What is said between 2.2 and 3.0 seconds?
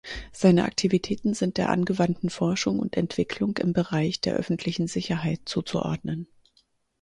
Forschung und